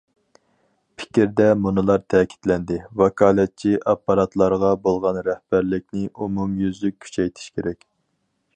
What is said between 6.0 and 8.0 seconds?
ئومۇميۈزلۈك كۈچەيتىش كېرەك.